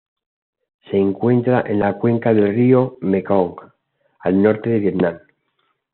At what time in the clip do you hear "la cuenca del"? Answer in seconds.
1.77-2.55